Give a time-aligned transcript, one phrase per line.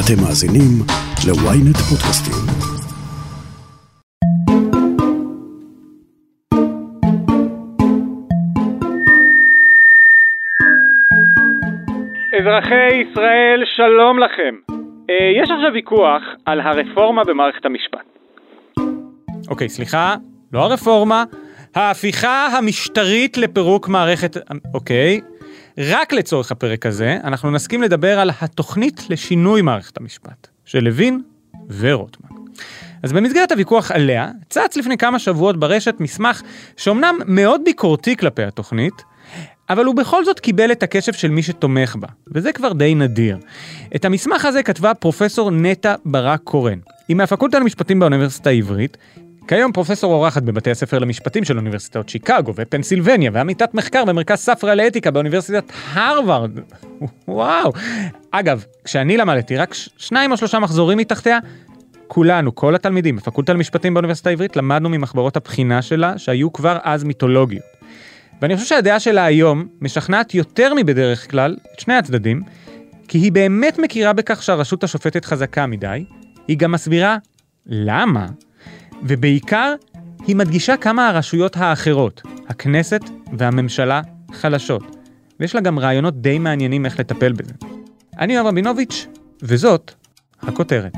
[0.00, 0.72] אתם מאזינים
[1.26, 2.34] ל-ynet פודקאסטים.
[12.40, 14.54] אזרחי ישראל, שלום לכם.
[15.10, 18.06] אה, יש עכשיו ויכוח על הרפורמה במערכת המשפט.
[19.48, 20.14] אוקיי, סליחה,
[20.52, 21.24] לא הרפורמה,
[21.74, 24.36] ההפיכה המשטרית לפירוק מערכת...
[24.74, 25.20] אוקיי.
[25.78, 31.22] רק לצורך הפרק הזה, אנחנו נסכים לדבר על התוכנית לשינוי מערכת המשפט, של לוין
[31.78, 32.30] ורוטמן.
[33.02, 36.42] אז במסגרת הוויכוח עליה, צץ לפני כמה שבועות ברשת מסמך
[36.76, 38.94] שאומנם מאוד ביקורתי כלפי התוכנית,
[39.70, 43.38] אבל הוא בכל זאת קיבל את הקשב של מי שתומך בה, וזה כבר די נדיר.
[43.96, 46.78] את המסמך הזה כתבה פרופסור נטע ברק קורן.
[47.08, 48.96] היא מהפקולטה למשפטים באוניברסיטה העברית,
[49.48, 55.10] כיום פרופסור אורחת בבתי הספר למשפטים של אוניברסיטאות שיקגו ופנסילבניה, ועמיתת מחקר במרכז ספרא לאתיקה
[55.10, 56.50] באוניברסיטת הרווארד.
[57.28, 57.72] וואו.
[58.30, 61.38] אגב, כשאני למדתי רק שניים או שלושה מחזורים מתחתיה,
[62.08, 67.64] כולנו, כל התלמידים בפקולטה למשפטים באוניברסיטה העברית, למדנו ממחברות הבחינה שלה, שהיו כבר אז מיתולוגיות.
[68.42, 72.42] ואני חושב שהדעה שלה היום משכנעת יותר מבדרך כלל את שני הצדדים,
[73.08, 76.04] כי היא באמת מכירה בכך שהרשות השופטת חזקה מדי,
[76.48, 77.16] היא גם מסבירה
[77.66, 78.26] למה
[79.02, 79.74] ובעיקר,
[80.26, 83.00] היא מדגישה כמה הרשויות האחרות, הכנסת
[83.38, 84.00] והממשלה,
[84.32, 84.82] חלשות.
[85.40, 87.52] ויש לה גם רעיונות די מעניינים איך לטפל בזה.
[88.18, 89.06] אני יואב רבינוביץ',
[89.42, 89.92] וזאת
[90.42, 90.92] הכותרת.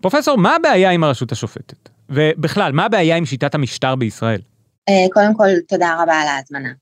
[0.00, 1.88] פרופסור, מה הבעיה עם הרשות השופטת?
[2.10, 4.40] ובכלל, מה הבעיה עם שיטת המשטר בישראל?
[4.88, 6.72] אה, קודם כל, תודה רבה על ההזמנה.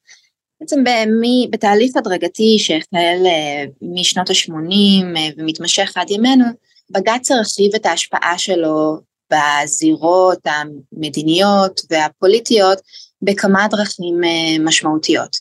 [0.60, 0.84] בעצם
[1.50, 4.52] בתהליך הדרגתי שהחל אה, משנות ה-80
[5.16, 6.44] אה, ומתמשך עד ימינו,
[6.90, 9.00] בג"ץ הרחיב את ההשפעה שלו
[9.32, 12.78] בזירות המדיניות והפוליטיות
[13.22, 15.36] בכמה דרכים אה, משמעותיות.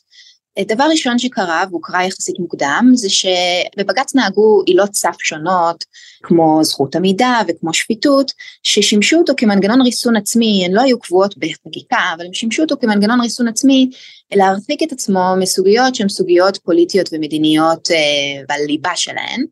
[0.60, 5.84] דבר ראשון שקרה, והוא קרה יחסית מוקדם, זה שבבג"ץ נהגו עילות סף שונות,
[6.22, 11.98] כמו זכות עמידה וכמו שפיטות, ששימשו אותו כמנגנון ריסון עצמי, הן לא היו קבועות בחקיקה,
[12.16, 13.90] אבל הם שימשו אותו כמנגנון ריסון עצמי,
[14.34, 19.44] להרחיק את עצמו מסוגיות שהן סוגיות פוליטיות ומדיניות אה, בליבה שלהן.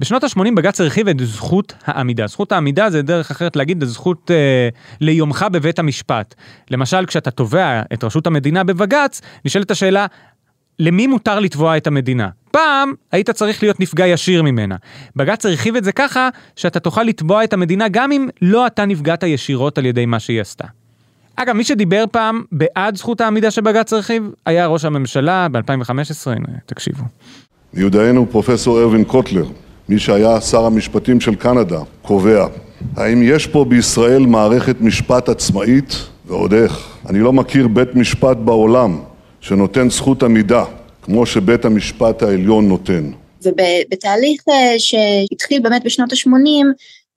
[0.00, 2.26] בשנות ה-80 בג"ץ הרחיב את זכות העמידה.
[2.26, 4.68] זכות העמידה זה דרך אחרת להגיד, זכות אה,
[5.00, 6.34] ליומך בבית המשפט.
[6.70, 10.06] למשל, כשאתה תובע את רשות המדינה בבג"ץ, נשאלת השאלה,
[10.78, 12.28] למי מותר לתבוע את המדינה?
[12.50, 14.76] פעם היית צריך להיות נפגע ישיר ממנה.
[15.16, 19.22] בג"ץ הרחיב את זה ככה, שאתה תוכל לתבוע את המדינה גם אם לא אתה נפגעת
[19.22, 20.64] ישירות על ידי מה שהיא עשתה.
[21.36, 26.26] אגב, מי שדיבר פעם בעד זכות העמידה שבג"ץ הרחיב, היה ראש הממשלה ב-2015,
[26.66, 27.04] תקשיבו.
[27.74, 29.44] מיודענו פרופסור ארווין קוטלר,
[29.90, 32.46] מי שהיה שר המשפטים של קנדה, קובע
[32.96, 35.94] האם יש פה בישראל מערכת משפט עצמאית
[36.26, 36.88] ועוד איך.
[37.08, 39.00] אני לא מכיר בית משפט בעולם
[39.40, 40.64] שנותן זכות עמידה
[41.02, 43.10] כמו שבית המשפט העליון נותן.
[43.42, 46.66] ובתהליך אה, שהתחיל באמת בשנות ה-80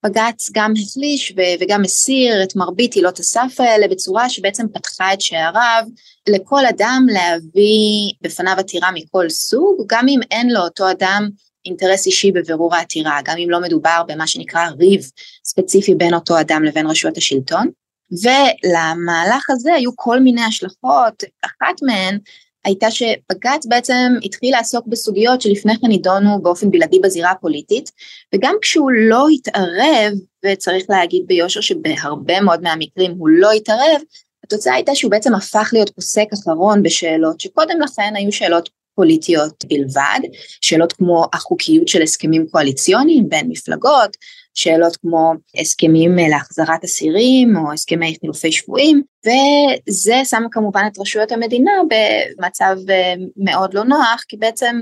[0.06, 5.84] בג"ץ גם החליש וגם הסיר את מרבית עילות הסף האלה בצורה שבעצם פתחה את שעריו
[6.30, 11.30] לכל אדם להביא בפניו עתירה מכל סוג, גם אם אין לו אותו אדם
[11.66, 15.12] אינטרס אישי בבירור העתירה, גם אם לא מדובר במה שנקרא ריב
[15.46, 17.70] ספציפי בין אותו אדם לבין רשויות השלטון.
[18.12, 22.18] ולמהלך הזה היו כל מיני השלכות, אחת מהן
[22.66, 27.92] הייתה שבג"ץ בעצם התחיל לעסוק בסוגיות שלפני כן נידונו באופן בלעדי בזירה הפוליטית,
[28.36, 30.14] וגם כשהוא לא התערב,
[30.46, 34.02] וצריך להגיד ביושר שבהרבה מאוד מהמקרים הוא לא התערב,
[34.44, 40.20] התוצאה הייתה שהוא בעצם הפך להיות פוסק אחרון בשאלות שקודם לכן היו שאלות פוליטיות בלבד,
[40.62, 44.18] שאלות כמו החוקיות של הסכמים קואליציוניים בין מפלגות,
[44.54, 51.72] שאלות כמו הסכמים להחזרת אסירים או הסכמי חילופי שבויים, וזה שם כמובן את רשויות המדינה
[51.90, 54.82] במצב אה, מאוד לא נוח, כי בעצם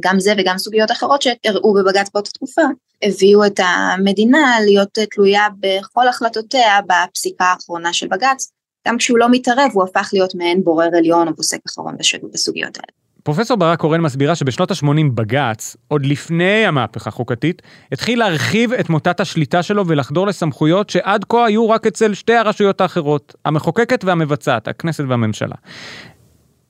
[0.00, 2.62] גם זה וגם סוגיות אחרות שהראו בבג"ץ באותה תקופה,
[3.02, 8.52] הביאו את המדינה להיות תלויה בכל החלטותיה בפסיקה האחרונה של בג"ץ,
[8.88, 11.96] גם כשהוא לא מתערב הוא הפך להיות מעין בורר עליון או פוסק אחרון
[12.32, 13.05] בסוגיות האלה.
[13.26, 17.62] פרופסור ברק קורן מסבירה שבשנות ה-80 בג"ץ, עוד לפני המהפכה החוקתית,
[17.92, 22.80] התחיל להרחיב את מוטת השליטה שלו ולחדור לסמכויות שעד כה היו רק אצל שתי הרשויות
[22.80, 25.54] האחרות, המחוקקת והמבצעת, הכנסת והממשלה.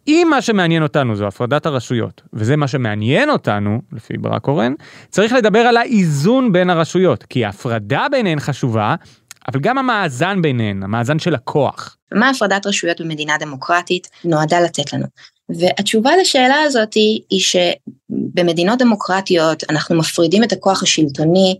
[0.09, 4.73] אם מה שמעניין אותנו זו הפרדת הרשויות, וזה מה שמעניין אותנו, לפי ברק קורן,
[5.09, 8.95] צריך לדבר על האיזון בין הרשויות, כי ההפרדה ביניהן חשובה,
[9.49, 11.97] אבל גם המאזן ביניהן, המאזן של הכוח.
[12.15, 15.07] מה הפרדת רשויות במדינה דמוקרטית נועדה לתת לנו?
[15.49, 21.57] והתשובה לשאלה הזאת היא, היא שבמדינות דמוקרטיות אנחנו מפרידים את הכוח השלטוני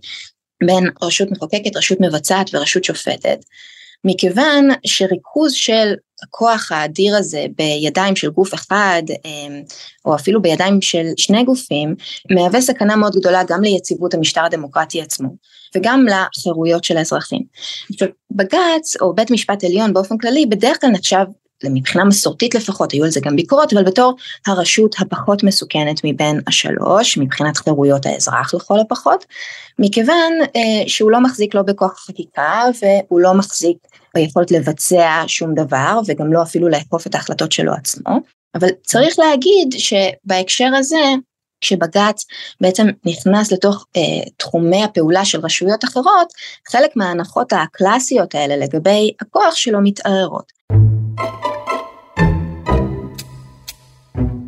[0.63, 3.39] בין רשות מחוקקת, רשות מבצעת ורשות שופטת,
[4.05, 5.93] מכיוון שריכוז של
[6.23, 9.61] הכוח האדיר הזה בידיים של גוף אחד, אמ,
[10.05, 11.95] או אפילו בידיים של שני גופים,
[12.31, 15.29] מהווה סכנה מאוד גדולה גם ליציבות המשטר הדמוקרטי עצמו,
[15.75, 17.41] וגם לחירויות של האזרחים.
[18.31, 21.25] בג"ץ, או בית משפט עליון באופן כללי, בדרך כלל נחשב
[21.63, 24.15] מבחינה מסורתית לפחות, היו על זה גם ביקורות, אבל בתור
[24.47, 29.25] הרשות הפחות מסוכנת מבין השלוש, מבחינת חירויות האזרח לכל הפחות,
[29.79, 33.77] מכיוון אה, שהוא לא מחזיק לא בכוח החקיקה והוא לא מחזיק
[34.15, 38.19] ביכולת לבצע שום דבר, וגם לא אפילו לאכוף את ההחלטות שלו עצמו.
[38.55, 41.05] אבל צריך להגיד שבהקשר הזה,
[41.61, 42.25] כשבג"ץ
[42.61, 44.01] בעצם נכנס לתוך אה,
[44.37, 46.33] תחומי הפעולה של רשויות אחרות,
[46.71, 50.57] חלק מההנחות הקלאסיות האלה לגבי הכוח שלו מתערערות.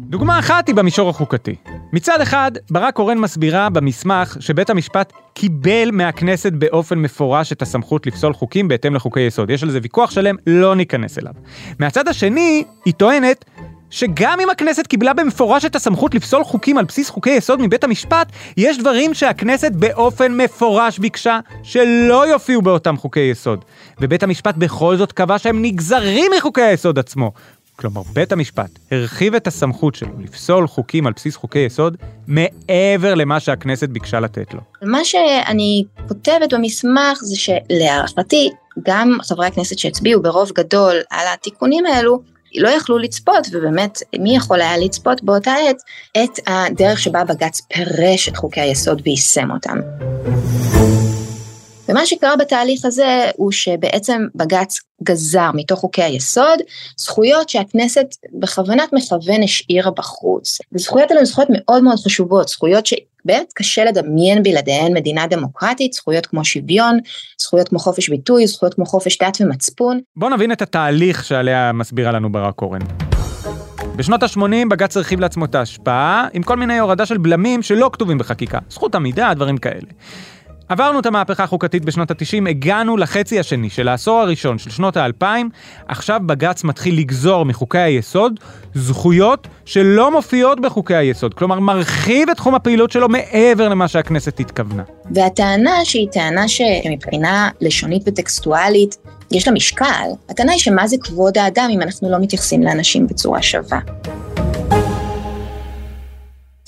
[0.09, 1.55] דוגמה אחת היא במישור החוקתי.
[1.93, 8.33] מצד אחד, ברק קורן מסבירה במסמך שבית המשפט קיבל מהכנסת באופן מפורש את הסמכות לפסול
[8.33, 9.49] חוקים בהתאם לחוקי יסוד.
[9.49, 11.33] יש על זה ויכוח שלם, לא ניכנס אליו.
[11.79, 13.45] מהצד השני, היא טוענת
[13.89, 18.31] שגם אם הכנסת קיבלה במפורש את הסמכות לפסול חוקים על בסיס חוקי יסוד מבית המשפט,
[18.57, 23.65] יש דברים שהכנסת באופן מפורש ביקשה שלא יופיעו באותם חוקי יסוד.
[24.01, 27.31] ובית המשפט בכל זאת קבע שהם נגזרים מחוקי היסוד עצמו.
[27.79, 31.97] כלומר, בית המשפט הרחיב את הסמכות שלו לפסול חוקים על בסיס חוקי יסוד
[32.27, 34.59] מעבר למה שהכנסת ביקשה לתת לו.
[34.81, 38.49] מה שאני כותבת במסמך זה שלהערכתי,
[38.85, 42.21] גם חברי הכנסת שהצביעו ברוב גדול על התיקונים האלו,
[42.55, 45.77] לא יכלו לצפות, ובאמת, מי יכול היה לצפות באותה עת,
[46.23, 49.77] את הדרך שבה בג"ץ פירש את חוקי היסוד ויישם אותם.
[51.89, 56.59] ומה שקרה בתהליך הזה הוא שבעצם בג"ץ גזר מתוך חוקי היסוד
[56.97, 58.05] זכויות שהכנסת
[58.39, 60.57] בכוונת מכוון השאירה בחוץ.
[60.73, 66.25] וזכויות האלה הן זכויות מאוד מאוד חשובות, זכויות שבאמת קשה לדמיין בלעדיהן מדינה דמוקרטית, זכויות
[66.25, 66.99] כמו שוויון,
[67.41, 69.99] זכויות כמו חופש ביטוי, זכויות כמו חופש דת ומצפון.
[70.15, 72.81] בואו נבין את התהליך שעליה מסבירה לנו ברק קורן.
[73.95, 78.17] בשנות ה-80 בג"ץ הרחיב לעצמו את ההשפעה עם כל מיני הורדה של בלמים שלא כתובים
[78.17, 79.87] בחקיקה, זכות עמידה, דברים כאלה.
[80.69, 85.23] עברנו את המהפכה החוקתית בשנות ה-90, הגענו לחצי השני של העשור הראשון של שנות ה-2000,
[85.87, 88.39] עכשיו בג"ץ מתחיל לגזור מחוקי היסוד
[88.73, 94.83] זכויות שלא מופיעות בחוקי היסוד, כלומר מרחיב את תחום הפעילות שלו מעבר למה שהכנסת התכוונה.
[95.11, 98.97] והטענה שהיא טענה שמבחינה לשונית וטקסטואלית
[99.31, 103.41] יש לה משקל, הטענה היא שמה זה כבוד האדם אם אנחנו לא מתייחסים לאנשים בצורה
[103.41, 103.79] שווה.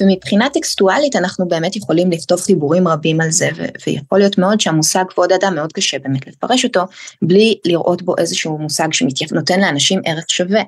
[0.01, 5.03] ומבחינה טקסטואלית אנחנו באמת יכולים לכתוב חיבורים רבים על זה, ו- ויכול להיות מאוד שהמושג
[5.09, 6.81] כבוד אדם מאוד קשה באמת לפרש אותו,
[7.21, 10.61] בלי לראות בו איזשהו מושג שנותן לאנשים ערך שווה.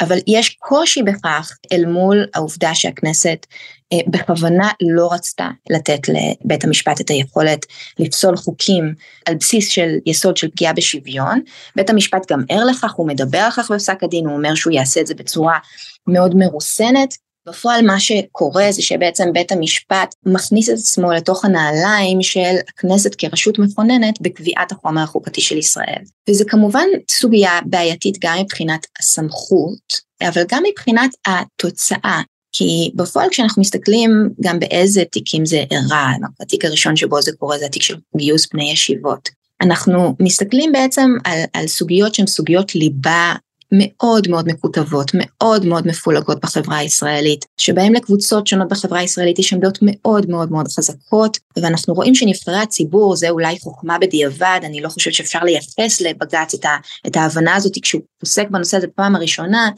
[0.00, 3.46] אבל יש קושי בכך אל מול העובדה שהכנסת
[3.92, 7.66] אה, בכוונה לא רצתה לתת לבית המשפט את היכולת
[7.98, 8.94] לפסול חוקים
[9.26, 11.40] על בסיס של יסוד של פגיעה בשוויון.
[11.76, 15.00] בית המשפט גם ער לכך, הוא מדבר על כך בפסק הדין, הוא אומר שהוא יעשה
[15.00, 15.58] את זה בצורה
[16.06, 17.14] מאוד מרוסנת,
[17.48, 23.58] בפועל מה שקורה זה שבעצם בית המשפט מכניס את עצמו לתוך הנעליים של הכנסת כרשות
[23.58, 26.02] מכוננת בקביעת החומר החוקתי של ישראל.
[26.30, 32.20] וזה כמובן סוגיה בעייתית גם מבחינת הסמכות, אבל גם מבחינת התוצאה.
[32.52, 34.10] כי בפועל כשאנחנו מסתכלים
[34.40, 36.10] גם באיזה תיקים זה אירע,
[36.40, 39.28] התיק הראשון שבו זה קורה זה התיק של גיוס בני ישיבות.
[39.60, 43.34] אנחנו מסתכלים בעצם על, על סוגיות שהן סוגיות ליבה
[43.72, 49.78] מאוד מאוד מקוטבות, מאוד מאוד מפולגות בחברה הישראלית, שבהם לקבוצות שונות בחברה הישראלית יש עמדות
[49.82, 55.14] מאוד מאוד מאוד חזקות, ואנחנו רואים שנבחרי הציבור, זה אולי חוכמה בדיעבד, אני לא חושבת
[55.14, 56.64] שאפשר לייחס לבג"ץ את,
[57.06, 59.70] את ההבנה הזאת כשהוא פוסק בנושא הזה בפעם הראשונה,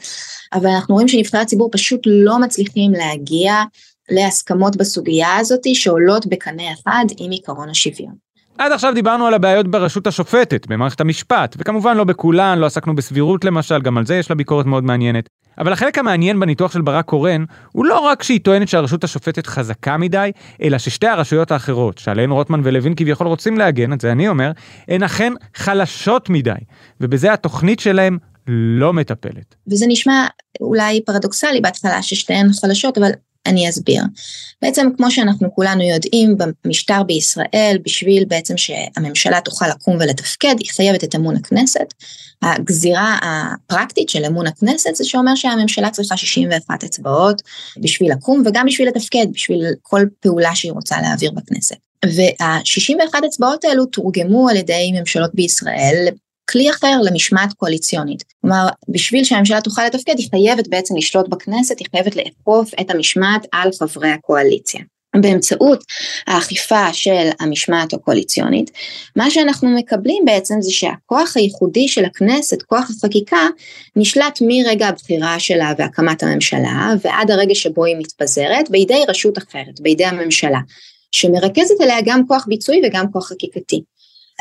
[0.53, 3.53] אבל אנחנו רואים שנבחרי הציבור פשוט לא מצליחים להגיע
[4.11, 8.30] להסכמות בסוגיה הזאת שעולות בקנה אחד עם עקרון השוויון.
[8.57, 13.45] עד עכשיו דיברנו על הבעיות ברשות השופטת, במערכת המשפט, וכמובן לא בכולן, לא עסקנו בסבירות
[13.45, 15.29] למשל, גם על זה יש לה ביקורת מאוד מעניינת.
[15.57, 19.97] אבל החלק המעניין בניתוח של ברק קורן, הוא לא רק שהיא טוענת שהרשות השופטת חזקה
[19.97, 20.31] מדי,
[20.61, 24.51] אלא ששתי הרשויות האחרות, שעליהן רוטמן ולוין כביכול רוצים להגן, את זה אני אומר,
[24.87, 26.51] הן אכן חלשות מדי,
[27.01, 28.17] ובזה התוכנית שלהם
[28.47, 29.55] לא מטפלת.
[29.67, 30.27] וזה נשמע
[30.61, 33.11] אולי פרדוקסלי בהתחלה ששתיהן חלשות, אבל
[33.45, 34.03] אני אסביר.
[34.61, 41.03] בעצם כמו שאנחנו כולנו יודעים במשטר בישראל בשביל בעצם שהממשלה תוכל לקום ולתפקד היא חייבת
[41.03, 41.93] את אמון הכנסת.
[42.41, 47.41] הגזירה הפרקטית של אמון הכנסת זה שאומר שהממשלה צריכה 61 אצבעות
[47.77, 51.75] בשביל לקום וגם בשביל לתפקד בשביל כל פעולה שהיא רוצה להעביר בכנסת.
[52.05, 56.07] וה-61 אצבעות האלו תורגמו על ידי ממשלות בישראל
[56.51, 58.23] כלי אחר למשמעת קואליציונית.
[58.41, 63.45] כלומר, בשביל שהממשלה תוכל לתפקד, היא חייבת בעצם לשלוט בכנסת, היא חייבת לאכוף את המשמעת
[63.51, 64.81] על חברי הקואליציה.
[65.15, 65.83] באמצעות
[66.27, 68.71] האכיפה של המשמעת הקואליציונית,
[69.15, 73.47] מה שאנחנו מקבלים בעצם זה שהכוח הייחודי של הכנסת, כוח החקיקה,
[73.95, 80.05] נשלט מרגע הבחירה שלה והקמת הממשלה ועד הרגע שבו היא מתפזרת בידי רשות אחרת, בידי
[80.05, 80.59] הממשלה,
[81.11, 83.81] שמרכזת אליה גם כוח ביצועי וגם כוח חקיקתי.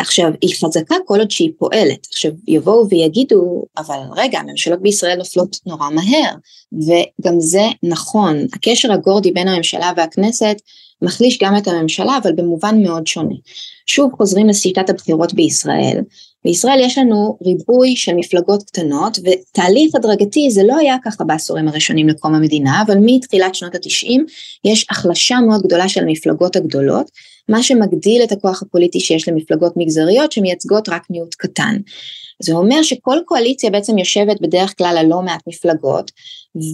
[0.01, 2.07] עכשיו, היא חזקה כל עוד שהיא פועלת.
[2.11, 6.35] עכשיו, יבואו ויגידו, אבל רגע, הממשלות בישראל נופלות נורא מהר,
[6.73, 8.47] וגם זה נכון.
[8.53, 10.57] הקשר הגורדי בין הממשלה והכנסת
[11.03, 13.35] מחליש גם את הממשלה, אבל במובן מאוד שונה.
[13.87, 16.01] שוב חוזרים לשיטת הבחירות בישראל.
[16.45, 22.09] בישראל יש לנו ריבוי של מפלגות קטנות, ותהליך הדרגתי זה לא היה ככה בעשורים הראשונים
[22.09, 24.27] לקום המדינה, אבל מתחילת שנות התשעים
[24.65, 27.11] יש החלשה מאוד גדולה של המפלגות הגדולות,
[27.49, 31.77] מה שמגדיל את הכוח הפוליטי שיש למפלגות מגזריות שמייצגות רק מיעוט קטן.
[32.43, 36.11] זה אומר שכל קואליציה בעצם יושבת בדרך כלל על לא מעט מפלגות,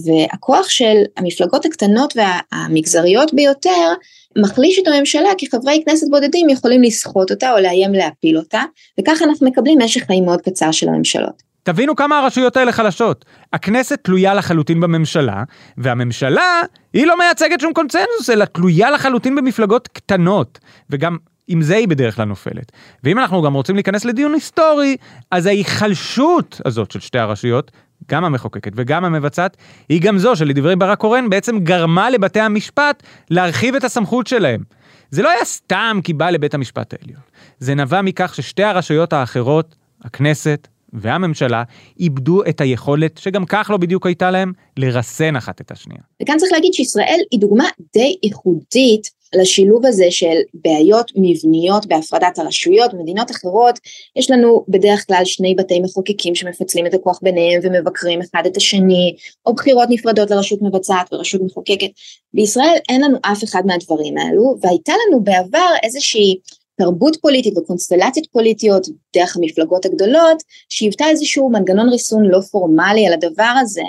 [0.05, 3.93] והכוח של המפלגות הקטנות והמגזריות ביותר
[4.37, 8.63] מחליש את הממשלה כי חברי כנסת בודדים יכולים לסחוט אותה או לאיים להפיל אותה,
[8.99, 11.46] וככה אנחנו מקבלים משך חיים מאוד קצר של הממשלות.
[11.67, 13.25] תבינו כמה הרשויות האלה חלשות.
[13.53, 15.43] הכנסת תלויה לחלוטין בממשלה,
[15.77, 16.61] והממשלה
[16.93, 20.59] היא לא מייצגת שום קונצנזוס, אלא תלויה לחלוטין במפלגות קטנות.
[20.89, 22.71] וגם עם זה היא בדרך כלל נופלת.
[23.03, 24.97] ואם אנחנו גם רוצים להיכנס לדיון היסטורי,
[25.31, 27.71] אז ההיחלשות הזאת של שתי הרשויות,
[28.11, 29.57] גם המחוקקת וגם המבצעת,
[29.89, 34.63] היא גם זו שלדברי ברק קורן בעצם גרמה לבתי המשפט להרחיב את הסמכות שלהם.
[35.11, 37.21] זה לא היה סתם כי בא לבית המשפט העליון.
[37.59, 40.67] זה נבע מכך ששתי הרשויות האחרות, הכנסת
[41.01, 41.63] והממשלה
[41.99, 46.01] איבדו את היכולת, שגם כך לא בדיוק הייתה להם, לרסן אחת את השנייה.
[46.23, 52.93] וכאן צריך להגיד שישראל היא דוגמה די ייחודית לשילוב הזה של בעיות מבניות בהפרדת הרשויות,
[52.93, 53.79] במדינות אחרות
[54.15, 59.15] יש לנו בדרך כלל שני בתי מחוקקים שמפצלים את הכוח ביניהם ומבקרים אחד את השני,
[59.45, 61.89] או בחירות נפרדות לרשות מבצעת ורשות מחוקקת.
[62.33, 66.35] בישראל אין לנו אף אחד מהדברים האלו, והייתה לנו בעבר איזושהי
[66.77, 73.53] תרבות פוליטית וקונסטלציות פוליטיות דרך המפלגות הגדולות, שהיוותה איזשהו מנגנון ריסון לא פורמלי על הדבר
[73.61, 73.81] הזה.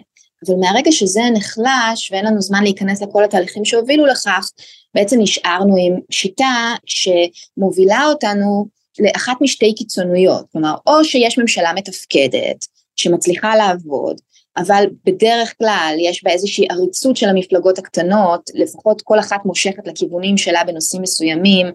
[0.46, 4.50] אבל מהרגע שזה נחלש ואין לנו זמן להיכנס לכל התהליכים שהובילו לכך,
[4.94, 8.66] בעצם נשארנו עם שיטה שמובילה אותנו
[8.98, 12.66] לאחת משתי קיצוניות, כלומר או שיש ממשלה מתפקדת
[12.96, 14.20] שמצליחה לעבוד,
[14.56, 20.36] אבל בדרך כלל יש בה איזושהי עריצות של המפלגות הקטנות, לפחות כל אחת מושכת לכיוונים
[20.36, 21.66] שלה בנושאים מסוימים,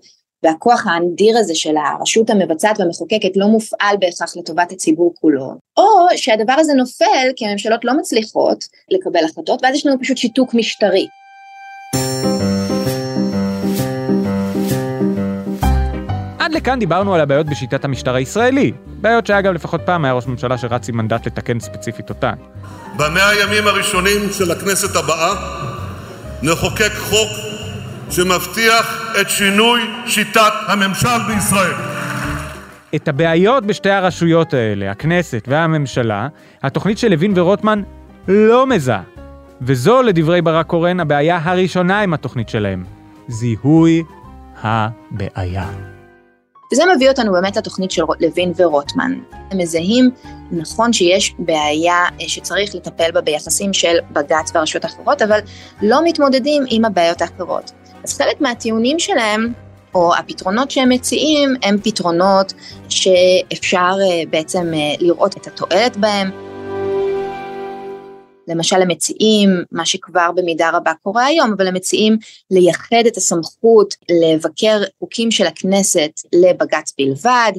[0.44, 5.84] והכוח האדיר הזה של הרשות המבצעת והמחוקקת לא מופעל בהכרח לטובת הציבור כולו, או
[6.16, 11.08] שהדבר הזה נופל כי הממשלות לא מצליחות לקבל החלטות ואז יש לנו פשוט שיתוק משטרי.
[16.40, 18.72] עד לכאן דיברנו על הבעיות בשיטת המשטר הישראלי.
[18.86, 22.34] בעיות שאגב לפחות פעם היה ראש ממשלה שרץ עם מנדט לתקן ספציפית אותן.
[22.98, 25.34] במאה הימים הראשונים של הכנסת הבאה
[26.44, 27.53] נחוקק חוק
[28.16, 31.74] שמבטיח את שינוי שיטת הממשל בישראל.
[32.96, 36.28] את הבעיות בשתי הרשויות האלה, הכנסת והממשלה,
[36.64, 37.82] התוכנית של לוין ורוטמן
[38.28, 39.02] לא מזהה.
[39.62, 42.84] וזו, לדברי ברק קורן, הבעיה הראשונה עם התוכנית שלהם.
[43.28, 44.04] זיהוי
[44.62, 45.70] הבעיה.
[46.72, 49.14] וזה מביא אותנו באמת לתוכנית של לוין ורוטמן.
[49.52, 50.12] הם מזהים,
[50.52, 55.40] נכון שיש בעיה אה, שצריך לטפל בה ביחסים של בג"ץ והרשויות האחרות, אבל
[55.82, 57.72] לא מתמודדים עם הבעיות האחרות.
[58.04, 59.54] אז חלק מהטיעונים שלהם,
[59.96, 62.54] או הפתרונות שהם מציעים, הם פתרונות
[62.90, 66.32] שאפשר אה, בעצם אה, לראות את התועלת בהם.
[68.48, 72.18] למשל הם מציעים, מה שכבר במידה רבה קורה היום, אבל הם מציעים
[72.52, 77.52] לייחד את הסמכות לבקר חוקים של הכנסת לבג"ץ בלבד,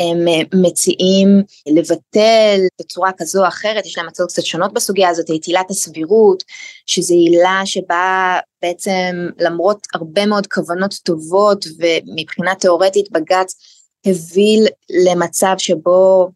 [0.00, 5.26] הם אה, מציעים לבטל בצורה כזו או אחרת, יש להם הצעות קצת שונות בסוגיה הזאת,
[5.36, 6.42] את עילת הסבירות,
[6.86, 13.54] שזו עילה שבה בעצם למרות הרבה מאוד כוונות טובות ומבחינה תיאורטית בג"ץ
[14.06, 14.60] הביא
[15.06, 16.30] למצב שבו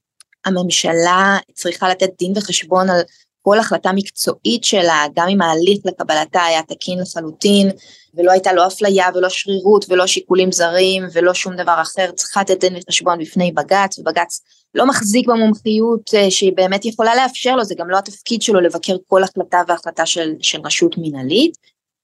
[0.44, 3.00] הממשלה צריכה לתת דין וחשבון על
[3.44, 7.70] כל החלטה מקצועית שלה, גם אם ההליך לקבלתה היה תקין לחלוטין,
[8.14, 12.60] ולא הייתה לא אפליה ולא שרירות ולא שיקולים זרים ולא שום דבר אחר, צריכה לתת
[12.60, 14.40] דין וחשבון בפני בג"ץ, ובג"ץ
[14.74, 18.96] לא מחזיק במומחיות אה, שהיא באמת יכולה לאפשר לו, זה גם לא התפקיד שלו לבקר
[19.06, 21.56] כל החלטה והחלטה של, של רשות מינהלית.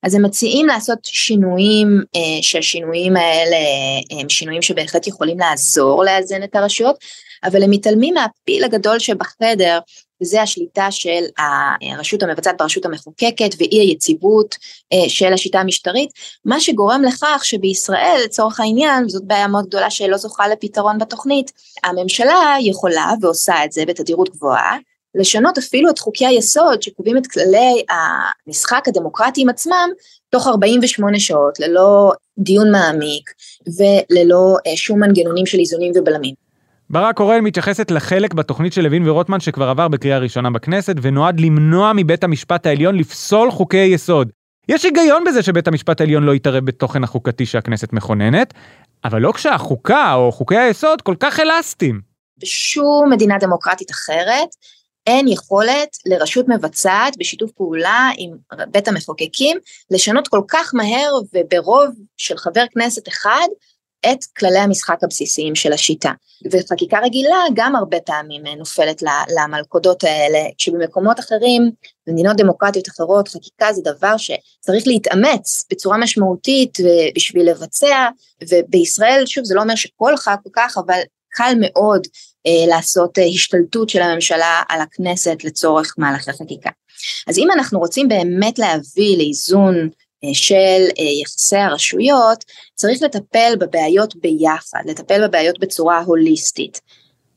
[0.02, 3.56] אז הם מציעים לעשות שינויים, אה, שהשינויים האלה
[4.10, 6.96] הם שינויים שבהחלט יכולים לעזור לאזן את הרשויות,
[7.44, 9.78] אבל הם מתעלמים מהפיל הגדול שבחדר,
[10.22, 11.24] וזה השליטה של
[11.80, 14.56] הרשות המבצעת ברשות המחוקקת ואי היציבות
[14.92, 16.10] אה, של השיטה המשטרית,
[16.44, 21.52] מה שגורם לכך שבישראל לצורך העניין, וזאת בעיה מאוד גדולה שלא זוכה לפתרון בתוכנית,
[21.84, 24.76] הממשלה יכולה ועושה את זה בתדירות גבוהה,
[25.14, 27.84] לשנות אפילו את חוקי היסוד שקובעים את כללי
[28.46, 29.90] המשחק הדמוקרטיים עצמם
[30.30, 33.30] תוך 48 שעות, ללא דיון מעמיק
[33.78, 36.49] וללא אה, שום מנגנונים של איזונים ובלמים.
[36.92, 41.92] ברק קורן מתייחסת לחלק בתוכנית של לוין ורוטמן שכבר עבר בקריאה ראשונה בכנסת ונועד למנוע
[41.96, 44.30] מבית המשפט העליון לפסול חוקי יסוד.
[44.68, 48.54] יש היגיון בזה שבית המשפט העליון לא יתערב בתוכן החוקתי שהכנסת מכוננת,
[49.04, 52.00] אבל לא כשהחוקה או חוקי היסוד כל כך אלסטיים.
[52.42, 54.48] בשום מדינה דמוקרטית אחרת
[55.06, 58.30] אין יכולת לרשות מבצעת בשיתוף פעולה עם
[58.70, 59.58] בית המחוקקים
[59.90, 63.46] לשנות כל כך מהר וברוב של חבר כנסת אחד
[64.06, 66.12] את כללי המשחק הבסיסיים של השיטה.
[66.50, 69.02] וחקיקה רגילה גם הרבה פעמים נופלת
[69.36, 71.70] למלכודות האלה, כשבמקומות אחרים,
[72.06, 76.78] במדינות דמוקרטיות אחרות, חקיקה זה דבר שצריך להתאמץ בצורה משמעותית
[77.16, 78.08] בשביל לבצע,
[78.48, 82.06] ובישראל, שוב, זה לא אומר שכל ח"כ הוא כך, אבל קל מאוד
[82.46, 86.70] אה, לעשות אה, השתלטות של הממשלה על הכנסת לצורך מהלכי חקיקה.
[87.26, 89.88] אז אם אנחנו רוצים באמת להביא לאיזון אה,
[90.32, 96.80] של אה, יחסי הרשויות, צריך לטפל בבעיות ביחד, לטפל בבעיות בצורה הוליסטית.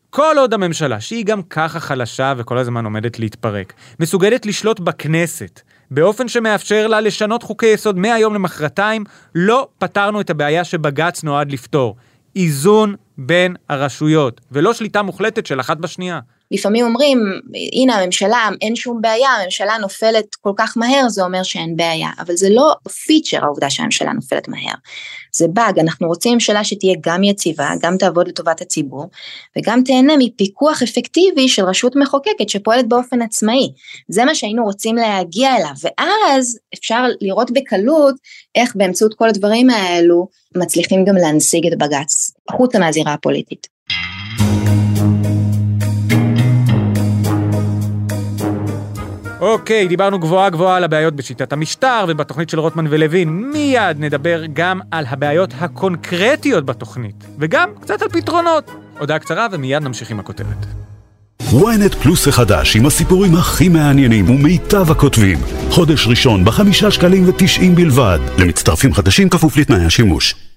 [0.09, 5.61] כל עוד הממשלה, שהיא גם ככה חלשה וכל הזמן עומדת להתפרק, מסוגלת לשלוט בכנסת,
[5.91, 9.03] באופן שמאפשר לה לשנות חוקי יסוד מהיום למחרתיים,
[9.35, 11.95] לא פתרנו את הבעיה שבג"ץ נועד לפתור.
[12.35, 16.19] איזון בין הרשויות, ולא שליטה מוחלטת של אחת בשנייה.
[16.51, 17.19] לפעמים אומרים,
[17.73, 22.35] הנה הממשלה, אין שום בעיה, הממשלה נופלת כל כך מהר, זה אומר שאין בעיה, אבל
[22.35, 22.73] זה לא
[23.05, 24.73] פיצ'ר העובדה שהממשלה נופלת מהר.
[25.35, 29.09] זה באג, אנחנו רוצים ממשלה שתהיה גם יציבה, גם תעבוד לטובת הציבור,
[29.57, 33.69] וגם תהנה מפיקוח אפקטיבי של רשות מחוקקת שפועלת באופן עצמאי.
[34.09, 38.15] זה מה שהיינו רוצים להגיע אליו, ואז אפשר לראות בקלות
[38.55, 43.67] איך באמצעות כל הדברים האלו מצליחים גם להנשיג את בג"ץ, החוצה מהזירה הפוליטית.
[49.53, 53.29] אוקיי, דיברנו גבוהה גבוהה על הבעיות בשיטת המשטר ובתוכנית של רוטמן ולוין.
[53.29, 58.72] מיד נדבר גם על הבעיות הקונקרטיות בתוכנית, וגם קצת על פתרונות.
[59.00, 60.65] הודעה קצרה ומיד נמשיך עם הכותרת.
[61.41, 65.38] ynet פלוס החדש עם הסיפורים הכי מעניינים ומיטב הכותבים.
[65.69, 68.19] חודש ראשון בחמישה שקלים ותשעים בלבד.
[68.38, 70.52] למצטרפים חדשים כפוף לתנאי השימוש.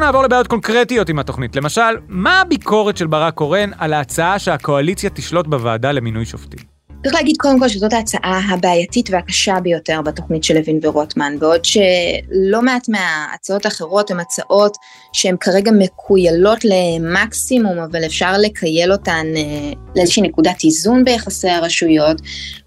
[0.00, 1.56] נעבור לבעיות קונקרטיות עם התוכנית.
[1.56, 6.69] למשל, מה הביקורת של ברק קורן על ההצעה שהקואליציה תשלוט בוועדה למינוי שופטים?
[7.02, 12.62] צריך להגיד קודם כל שזאת ההצעה הבעייתית והקשה ביותר בתוכנית של לוין ורוטמן, בעוד שלא
[12.62, 14.76] מעט מההצעות האחרות הן הצעות
[15.12, 22.16] שהן כרגע מקוילות למקסימום, אבל אפשר לקייל אותן אה, לאיזושהי נקודת איזון ביחסי הרשויות.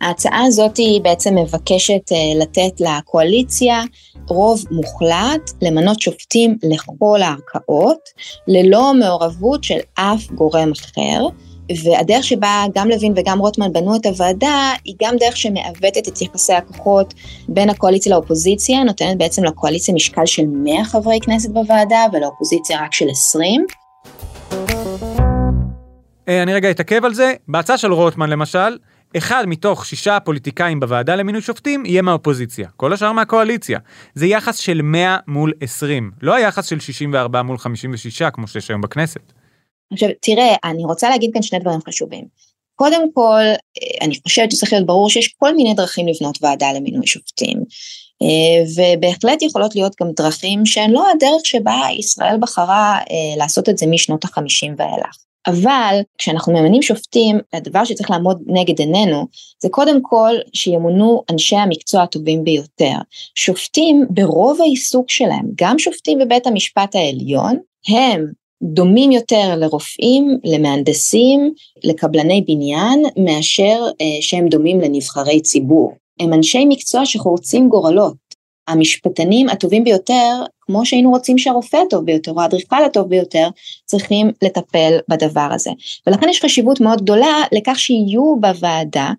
[0.02, 3.84] ההצעה הזאת היא בעצם מבקשת אה, לתת לקואליציה
[4.28, 8.10] רוב מוחלט למנות שופטים לכל הערכאות,
[8.48, 11.28] ללא מעורבות של אף גורם אחר.
[11.84, 16.54] והדרך שבה גם לוין וגם רוטמן בנו את הוועדה, היא גם דרך שמעוותת את יחסי
[16.54, 17.13] הכוחות
[17.47, 23.10] בין הקואליציה לאופוזיציה, נותנת בעצם לקואליציה משקל של 100 חברי כנסת בוועדה ולאופוזיציה רק של
[23.10, 23.65] 20.
[26.30, 27.34] אה, אני רגע אתעכב על זה.
[27.47, 28.78] בהצעה של רוטמן למשל,
[29.17, 33.80] אחד מתוך שישה פוליטיקאים בוועדה למינוי שופטים יהיה מהאופוזיציה, כל השאר מהקואליציה.
[34.15, 38.82] זה יחס של 100 מול 20, לא היחס של 64 מול 56 כמו שיש היום
[38.82, 39.42] בכנסת.
[39.91, 42.26] עכשיו, תראה, אני רוצה להגיד כאן שני דברים חשובים.
[42.76, 43.41] קודם כל,
[44.02, 47.63] אני חושבת שצריך להיות ברור שיש כל מיני דרכים לבנות ועדה למינוי שופטים,
[48.76, 53.86] ובהחלט יכולות להיות גם דרכים שהן לא הדרך שבה ישראל בחרה אה, לעשות את זה
[53.88, 55.17] משנות החמישים ואילך.
[55.48, 59.28] אבל כשאנחנו ממנים שופטים, הדבר שצריך לעמוד נגד עינינו,
[59.62, 62.96] זה קודם כל שימונו אנשי המקצוע הטובים ביותר.
[63.36, 68.32] שופטים ברוב העיסוק שלהם, גם שופטים בבית המשפט העליון, הם
[68.63, 75.93] דומים יותר לרופאים, למהנדסים, לקבלני בניין, מאשר אה, שהם דומים לנבחרי ציבור.
[76.19, 78.23] הם אנשי מקצוע שחורצים גורלות.
[78.67, 83.47] המשפטנים הטובים ביותר, כמו שהיינו רוצים שהרופא הטוב ביותר או האדריכל הטוב ביותר,
[83.86, 85.71] צריכים לטפל בדבר הזה.
[86.08, 89.12] ולכן יש חשיבות מאוד גדולה לכך שיהיו בוועדה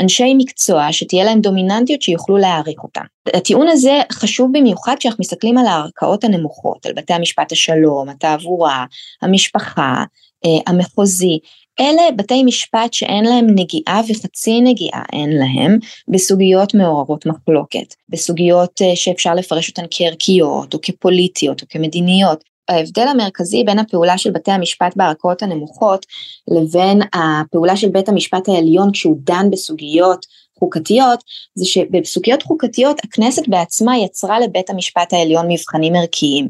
[0.00, 3.04] אנשי מקצוע שתהיה להם דומיננטיות שיוכלו להעריך אותם.
[3.34, 8.84] הטיעון הזה חשוב במיוחד כשאנחנו מסתכלים על הערכאות הנמוכות, על בתי המשפט השלום, התעבורה,
[9.22, 10.04] המשפחה,
[10.44, 11.38] אה, המחוזי,
[11.80, 18.96] אלה בתי משפט שאין להם נגיעה וחצי נגיעה אין להם בסוגיות מעוררות מחלוקת, בסוגיות אה,
[18.96, 22.44] שאפשר לפרש אותן כערכיות או כפוליטיות או כמדיניות.
[22.68, 26.06] ההבדל המרכזי בין הפעולה של בתי המשפט בערכאות הנמוכות
[26.48, 30.26] לבין הפעולה של בית המשפט העליון כשהוא דן בסוגיות
[30.58, 36.48] חוקתיות, זה שבסוגיות חוקתיות הכנסת בעצמה יצרה לבית המשפט העליון מבחנים ערכיים.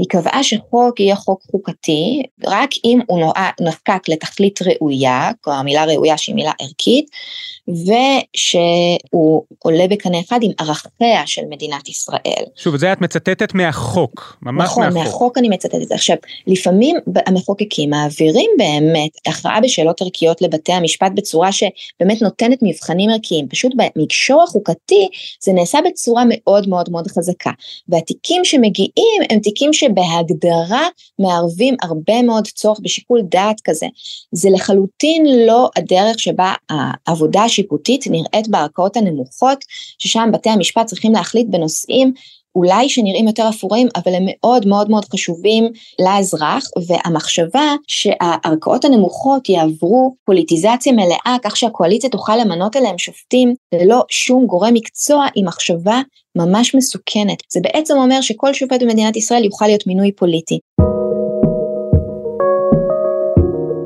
[0.00, 6.18] היא קבעה שחוק יהיה חוק חוקתי רק אם הוא נחקק לתכלית ראויה, כלומר מילה ראויה
[6.18, 7.10] שהיא מילה ערכית,
[7.68, 12.44] ושהוא עולה בקנה אחד עם ערכיה של מדינת ישראל.
[12.56, 14.96] שוב, זה את מצטטת מהחוק, ממש נכון, מהחוק.
[14.98, 15.92] נכון, מהחוק אני מצטטת.
[15.92, 23.48] עכשיו, לפעמים המחוקקים מעבירים באמת הכרעה בשאלות ערכיות לבתי המשפט בצורה שבאמת נותנת מבחנים ערכיים,
[23.48, 25.08] פשוט במישור החוקתי
[25.40, 27.50] זה נעשה בצורה מאוד מאוד מאוד חזקה.
[27.88, 33.86] והתיקים שמגיעים הם תיקים שבהגדרה מערבים הרבה מאוד צורך בשיקול דעת כזה.
[34.32, 39.64] זה לחלוטין לא הדרך שבה העבודה השיפוטית נראית בערכאות הנמוכות,
[39.98, 42.12] ששם בתי המשפט צריכים להחליט בנושאים
[42.56, 45.64] אולי שנראים יותר אפורים, אבל הם מאוד מאוד מאוד חשובים
[46.00, 54.46] לאזרח, והמחשבה שהערכאות הנמוכות יעברו פוליטיזציה מלאה, כך שהקואליציה תוכל למנות אליהם שופטים ללא שום
[54.46, 56.00] גורם מקצוע, היא מחשבה
[56.36, 57.42] ממש מסוכנת.
[57.52, 60.58] זה בעצם אומר שכל שופט במדינת ישראל יוכל להיות מינוי פוליטי.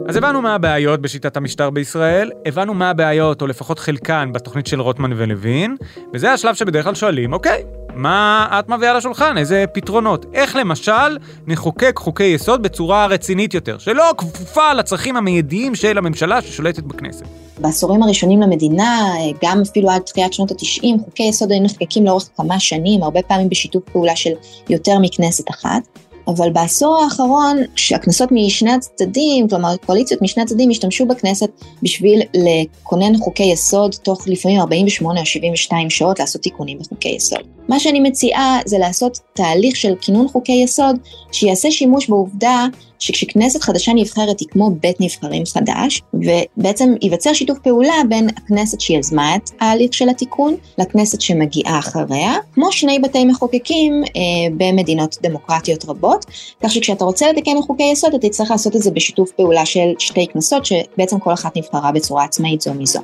[0.08, 4.80] אז הבנו מה הבעיות בשיטת המשטר בישראל, הבנו מה הבעיות, או לפחות חלקן, בתוכנית של
[4.80, 5.76] רוטמן ולוין,
[6.14, 9.38] וזה השלב שבדרך כלל שואלים, אוקיי, מה את מביאה לשולחן?
[9.38, 10.26] איזה פתרונות?
[10.34, 16.82] איך למשל נחוקק חוקי יסוד בצורה רצינית יותר, שלא כפופה לצרכים המיידיים של הממשלה ששולטת
[16.82, 17.24] בכנסת?
[17.58, 22.60] בעשורים הראשונים למדינה, גם אפילו עד תחילת שנות התשעים, חוקי יסוד היו נחקקים לאורך כמה
[22.60, 24.32] שנים, הרבה פעמים בשיתוף פעולה של
[24.68, 25.82] יותר מכנסת אחת.
[26.28, 31.50] אבל בעשור האחרון, כשהכנסות משני הצדדים, כלומר קואליציות משני הצדדים, השתמשו בכנסת
[31.82, 37.40] בשביל לכונן חוקי יסוד תוך לפעמים 48 או 72 שעות לעשות תיקונים בחוקי יסוד.
[37.68, 40.96] מה שאני מציעה זה לעשות תהליך של כינון חוקי יסוד
[41.32, 42.66] שיעשה שימוש בעובדה
[42.98, 49.36] שכשכנסת חדשה נבחרת היא כמו בית נבחרים חדש, ובעצם ייווצר שיתוף פעולה בין הכנסת שיזמה
[49.36, 54.20] את ההליך של התיקון לכנסת שמגיעה אחריה, כמו שני בתי מחוקקים אה,
[54.56, 56.24] במדינות דמוקרטיות רבות,
[56.62, 60.26] כך שכשאתה רוצה לתקן חוקי יסוד אתה תצטרך לעשות את זה בשיתוף פעולה של שתי
[60.32, 63.00] כנסות שבעצם כל אחת נבחרה בצורה עצמאית זו מזו.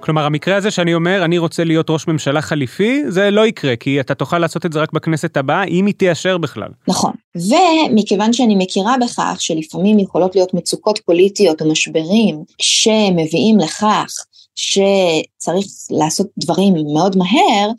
[0.00, 4.00] כלומר, המקרה הזה שאני אומר, אני רוצה להיות ראש ממשלה חליפי, זה לא יקרה, כי
[4.00, 6.68] אתה תוכל לעשות את זה רק בכנסת הבאה, אם היא תיישר בכלל.
[6.88, 7.12] נכון.
[7.36, 14.06] ומכיוון שאני מכירה בכך שלפעמים יכולות להיות מצוקות פוליטיות או משברים שמביאים לכך
[14.54, 17.70] שצריך לעשות דברים מאוד מהר,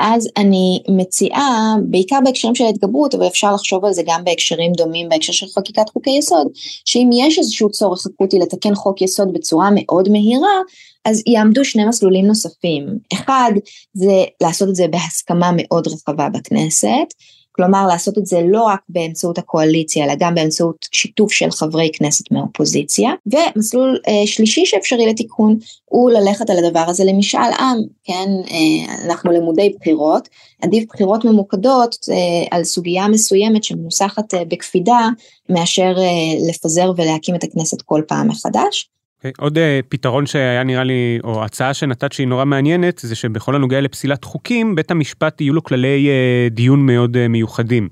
[0.00, 5.08] אז אני מציעה, בעיקר בהקשרים של ההתגברות, אבל אפשר לחשוב על זה גם בהקשרים דומים
[5.08, 6.46] בהקשר של חקיקת חוקי יסוד,
[6.84, 10.60] שאם יש איזשהו צורך אקוטי לתקן חוק יסוד בצורה מאוד מהירה,
[11.04, 12.86] אז יעמדו שני מסלולים נוספים.
[13.12, 13.52] אחד,
[13.94, 17.14] זה לעשות את זה בהסכמה מאוד רחבה בכנסת,
[17.60, 22.32] כלומר לעשות את זה לא רק באמצעות הקואליציה אלא גם באמצעות שיתוף של חברי כנסת
[22.32, 23.10] מהאופוזיציה.
[23.26, 29.32] ומסלול אה, שלישי שאפשרי לתיקון הוא ללכת על הדבר הזה למשאל עם, כן, אה, אנחנו
[29.32, 30.28] למודי בחירות,
[30.62, 35.08] עדיף בחירות ממוקדות אה, על סוגיה מסוימת שמנוסחת אה, בקפידה
[35.48, 38.90] מאשר אה, לפזר ולהקים את הכנסת כל פעם מחדש.
[39.20, 43.54] אוקיי, עוד uh, פתרון שהיה נראה לי, או הצעה שנתת שהיא נורא מעניינת, זה שבכל
[43.54, 47.88] הנוגע לפסילת חוקים, בית המשפט יהיו לו כללי uh, דיון מאוד uh, מיוחדים,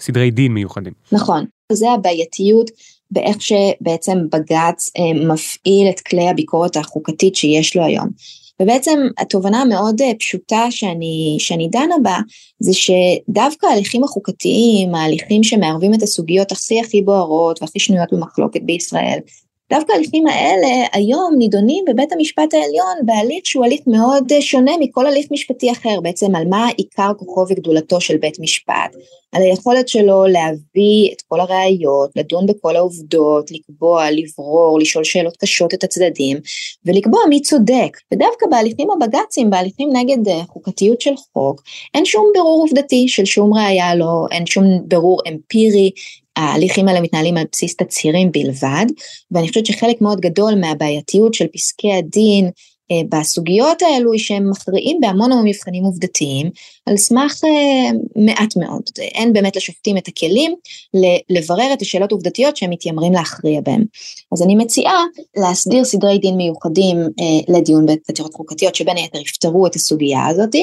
[0.00, 0.92] סדרי דין מיוחדים.
[1.12, 2.70] נכון, זה הבעייתיות
[3.10, 8.08] באיך שבעצם בג"ץ מפעיל את כלי הביקורת החוקתית שיש לו היום.
[8.62, 12.18] ובעצם התובנה המאוד פשוטה שאני, שאני דנה בה,
[12.60, 19.18] זה שדווקא ההליכים החוקתיים, ההליכים שמערבים את הסוגיות הכי הכי בוערות והכי שנויות במחלוקת בישראל,
[19.72, 25.26] דווקא ההליכים האלה היום נידונים בבית המשפט העליון בהליך שהוא הליך מאוד שונה מכל הליך
[25.30, 28.96] משפטי אחר, בעצם על מה עיקר כוחו וגדולתו של בית משפט,
[29.32, 35.74] על היכולת שלו להביא את כל הראיות, לדון בכל העובדות, לקבוע, לברור, לשאול שאלות קשות
[35.74, 36.36] את הצדדים,
[36.84, 37.96] ולקבוע מי צודק.
[38.14, 41.62] ודווקא בהליכים הבג"צים, בהליכים נגד אה, חוקתיות של חוק,
[41.94, 45.90] אין שום בירור עובדתי של שום ראייה לא, אין שום בירור אמפירי,
[46.38, 48.86] ההליכים האלה מתנהלים על בסיס תצהירים בלבד,
[49.30, 52.50] ואני חושבת שחלק מאוד גדול מהבעייתיות של פסקי הדין
[53.08, 56.50] בסוגיות האלו היא שהם מכריעים בהמון המון מבחנים עובדתיים
[56.86, 58.82] על סמך אה, מעט מאוד.
[58.98, 60.54] אין באמת לשופטים את הכלים
[61.30, 63.84] לברר את השאלות העובדתיות שהם מתיימרים להכריע בהם.
[64.32, 65.04] אז אני מציעה
[65.36, 70.54] להסדיר סדרי דין מיוחדים אה, לדיון בעתירות חוקתיות שבין היתר יפתרו את הסוגיה הזאת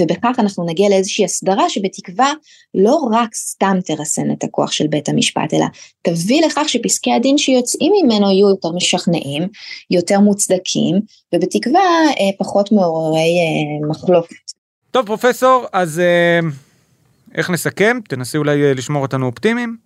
[0.00, 2.32] ובכך אנחנו נגיע לאיזושהי הסדרה שבתקווה
[2.74, 5.66] לא רק סתם תרסן את הכוח של בית המשפט אלא
[6.02, 9.48] תביא לכך שפסקי הדין שיוצאים ממנו יהיו יותר משכנעים,
[9.90, 11.00] יותר מוצדקים
[11.48, 14.36] ובתקווה אה, פחות מעוררי אה, מחלוקת.
[14.90, 16.40] טוב פרופסור, אז אה,
[17.34, 17.98] איך נסכם?
[18.08, 19.76] תנסי אולי לשמור אותנו אופטימיים.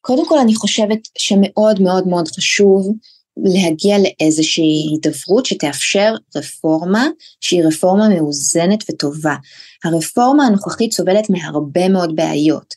[0.00, 2.88] קודם כל אני חושבת שמאוד מאוד מאוד חשוב
[3.36, 7.06] להגיע לאיזושהי הידברות שתאפשר רפורמה
[7.40, 9.34] שהיא רפורמה מאוזנת וטובה.
[9.84, 12.74] הרפורמה הנוכחית סובלת מהרבה מאוד בעיות,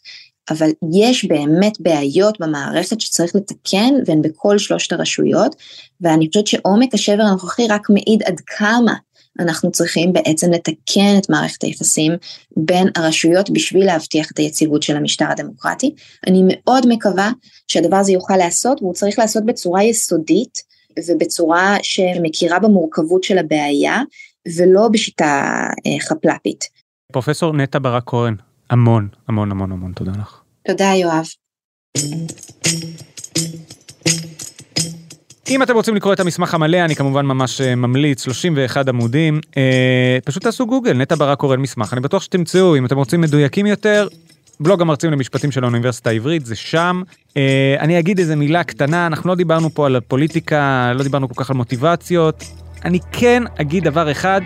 [0.49, 5.55] אבל יש באמת בעיות במערכת שצריך לתקן והן בכל שלושת הרשויות,
[6.01, 8.93] ואני חושבת שעומק השבר הנוכחי רק מעיד עד כמה
[9.39, 12.11] אנחנו צריכים בעצם לתקן את מערכת היחסים
[12.57, 15.95] בין הרשויות בשביל להבטיח את היציבות של המשטר הדמוקרטי.
[16.27, 17.31] אני מאוד מקווה
[17.67, 20.73] שהדבר הזה יוכל להיעשות, והוא צריך להיעשות בצורה יסודית
[21.07, 24.01] ובצורה שמכירה במורכבות של הבעיה,
[24.57, 25.53] ולא בשיטה
[25.85, 26.63] אה, חפלפית.
[27.13, 28.35] פרופסור נטע ברק כהן,
[28.73, 30.41] המון המון המון המון תודה לך.
[30.67, 31.25] תודה יואב.
[35.49, 40.17] אם אתם רוצים לקרוא את המסמך המלא אני כמובן ממש אה, ממליץ 31 עמודים אה,
[40.25, 44.07] פשוט תעשו גוגל נטע ברק קורא מסמך אני בטוח שתמצאו אם אתם רוצים מדויקים יותר
[44.59, 47.01] בלוג המרצים למשפטים של האוניברסיטה העברית זה שם.
[47.37, 51.43] אה, אני אגיד איזה מילה קטנה אנחנו לא דיברנו פה על הפוליטיקה לא דיברנו כל
[51.43, 52.43] כך על מוטיבציות
[52.85, 54.41] אני כן אגיד דבר אחד.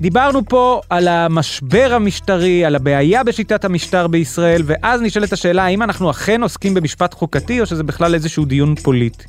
[0.00, 6.10] דיברנו פה על המשבר המשטרי, על הבעיה בשיטת המשטר בישראל, ואז נשאלת השאלה האם אנחנו
[6.10, 9.24] אכן עוסקים במשפט חוקתי או שזה בכלל איזשהו דיון פוליטי.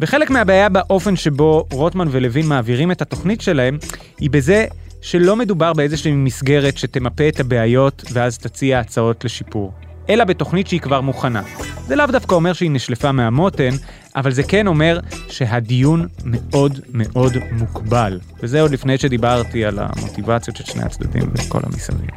[0.00, 3.78] וחלק מהבעיה באופן שבו רוטמן ולוין מעבירים את התוכנית שלהם,
[4.20, 4.66] היא בזה
[5.00, 9.72] שלא מדובר באיזושהי מסגרת שתמפה את הבעיות ואז תציע הצעות לשיפור,
[10.08, 11.42] אלא בתוכנית שהיא כבר מוכנה.
[11.86, 13.70] זה לאו דווקא אומר שהיא נשלפה מהמותן,
[14.16, 18.20] אבל זה כן אומר שהדיון מאוד מאוד מוגבל.
[18.42, 22.10] וזה עוד לפני שדיברתי על המוטיבציות של שני הצדדים וכל המסביב.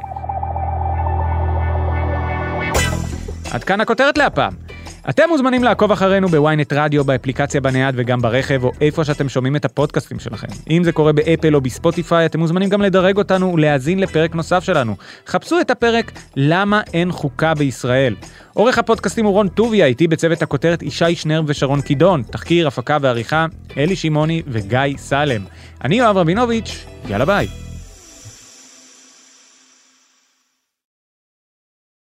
[3.51, 4.72] עד כאן הכותרת להפעם.
[5.09, 9.65] אתם מוזמנים לעקוב אחרינו בוויינט רדיו, באפליקציה בנייד וגם ברכב, או איפה שאתם שומעים את
[9.65, 10.47] הפודקאסטים שלכם.
[10.69, 14.95] אם זה קורה באפל או בספוטיפיי, אתם מוזמנים גם לדרג אותנו ולהאזין לפרק נוסף שלנו.
[15.27, 18.15] חפשו את הפרק למה אין חוקה בישראל.
[18.53, 23.45] עורך הפודקאסטים הוא רון טוביה, איתי בצוות הכותרת ישי שנר ושרון קידון, תחקיר, הפקה ועריכה,
[23.77, 25.41] אלי שמעוני וגיא סלם.
[25.83, 27.72] אני יואב רבינוביץ', יאללה ביי.